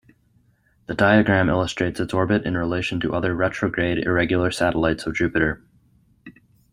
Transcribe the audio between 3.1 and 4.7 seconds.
other retrograde irregular